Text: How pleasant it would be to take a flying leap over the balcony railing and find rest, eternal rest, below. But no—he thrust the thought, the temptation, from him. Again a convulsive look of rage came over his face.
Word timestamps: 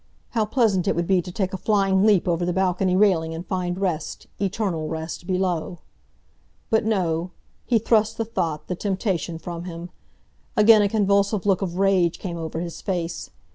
How 0.31 0.45
pleasant 0.45 0.87
it 0.87 0.95
would 0.95 1.05
be 1.05 1.21
to 1.21 1.31
take 1.31 1.53
a 1.53 1.57
flying 1.57 2.03
leap 2.03 2.27
over 2.27 2.43
the 2.43 2.51
balcony 2.53 2.95
railing 2.95 3.35
and 3.35 3.45
find 3.45 3.77
rest, 3.77 4.25
eternal 4.41 4.87
rest, 4.87 5.27
below. 5.27 5.77
But 6.71 6.85
no—he 6.85 7.77
thrust 7.77 8.17
the 8.17 8.25
thought, 8.25 8.65
the 8.67 8.73
temptation, 8.75 9.37
from 9.37 9.65
him. 9.65 9.91
Again 10.57 10.81
a 10.81 10.89
convulsive 10.89 11.45
look 11.45 11.61
of 11.61 11.77
rage 11.77 12.17
came 12.17 12.37
over 12.37 12.61
his 12.61 12.81
face. 12.81 13.29